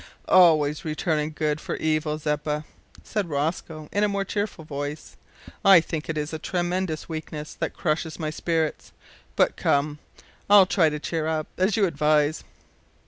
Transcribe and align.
"Always 0.29 0.83
returning 0.83 1.31
good 1.31 1.61
for 1.61 1.75
evil, 1.75 2.17
Zeppa," 2.17 2.65
said 3.03 3.29
Rosco, 3.29 3.87
in 3.91 4.03
a 4.03 4.07
more 4.07 4.25
cheerful 4.25 4.65
voice. 4.65 5.15
"I 5.63 5.79
think 5.79 6.09
it 6.09 6.17
is 6.17 6.31
this 6.31 6.39
tremendous 6.41 7.07
weakness 7.07 7.53
that 7.59 7.75
crushes 7.77 8.17
my 8.17 8.31
spirits, 8.31 8.93
but 9.35 9.55
come 9.55 9.99
I'll 10.49 10.65
try 10.65 10.89
to 10.89 10.99
`cheer 10.99 11.29
up,' 11.29 11.49
as 11.55 11.77
you 11.77 11.85
advise." 11.85 12.43